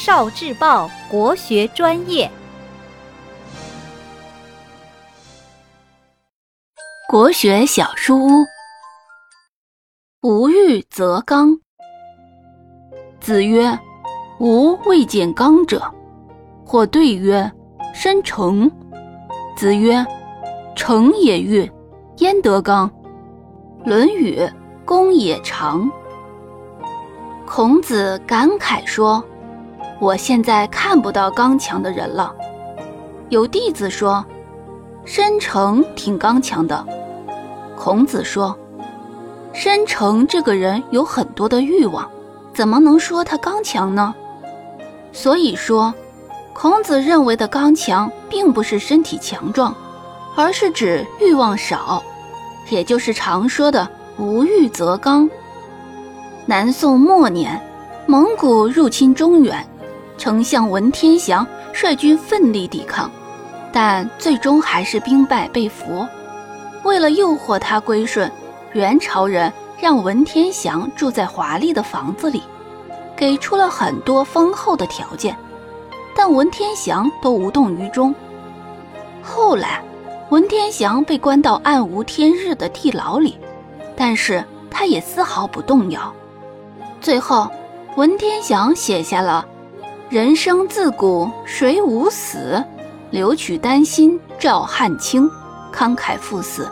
[0.00, 2.30] 少智报国学专业，
[7.08, 8.30] 国学小书屋。
[10.22, 11.58] 无欲则刚。
[13.20, 13.76] 子曰
[14.38, 15.82] ：“吾未见刚者。”
[16.64, 17.50] 或对曰
[17.92, 18.70] ：“申成。”
[19.58, 20.06] 子曰
[20.76, 21.68] ：“成也欲，
[22.18, 22.88] 焉得刚？”
[23.84, 24.38] 《论语·
[24.84, 25.82] 公冶长》。
[27.44, 29.22] 孔子感慨说。
[30.00, 32.32] 我现在看不到刚强的人了。
[33.30, 34.24] 有弟子说
[35.04, 36.86] ：“申成挺刚强的。”
[37.76, 38.56] 孔子说
[39.52, 42.08] ：“申成这个人有很多的欲望，
[42.54, 44.14] 怎么能说他刚强呢？”
[45.12, 45.92] 所以说，
[46.52, 49.74] 孔子认为的刚强，并不是身体强壮，
[50.36, 52.02] 而是指欲望少，
[52.70, 55.28] 也就是常说的“无欲则刚”。
[56.46, 57.60] 南宋末年，
[58.06, 59.66] 蒙古入侵中原。
[60.18, 63.10] 丞相文天祥率军奋力抵抗，
[63.72, 66.06] 但最终还是兵败被俘。
[66.82, 68.30] 为了诱惑他归顺，
[68.72, 72.42] 元朝人让文天祥住在华丽的房子里，
[73.16, 75.36] 给出了很多丰厚的条件，
[76.16, 78.12] 但文天祥都无动于衷。
[79.22, 79.80] 后来，
[80.30, 83.38] 文天祥被关到暗无天日的地牢里，
[83.94, 86.12] 但是他也丝毫不动摇。
[87.00, 87.48] 最后，
[87.96, 89.46] 文天祥写下了。
[90.10, 92.64] 人生自古谁无死？
[93.10, 95.30] 留取丹心照汗青。
[95.70, 96.66] 慷慨赴死。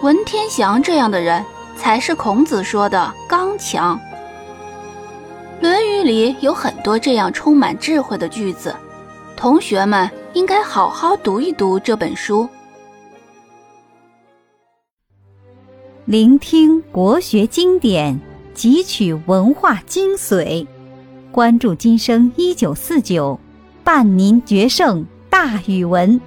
[0.00, 1.44] 文天祥这样的人，
[1.76, 3.94] 才是孔子说的刚强。
[5.62, 8.74] 《论语》里有很多这样充满智慧的句子，
[9.36, 12.48] 同学们应该好好读一读这本书。
[16.06, 18.18] 聆听国学经典，
[18.56, 20.66] 汲取文化精髓。
[21.32, 23.38] 关注今生一九四九，
[23.84, 26.20] 伴您决胜大语文。